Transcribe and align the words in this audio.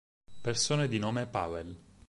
Persone 0.41 0.87
di 0.87 0.97
nome 0.97 1.27
Paweł 1.27 1.75